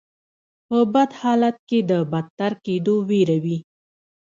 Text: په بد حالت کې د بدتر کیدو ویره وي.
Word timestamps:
په 0.67 0.77
بد 0.93 1.11
حالت 1.21 1.55
کې 1.69 1.79
د 1.91 1.91
بدتر 2.11 2.51
کیدو 2.65 2.95
ویره 3.09 3.37
وي. 3.43 3.57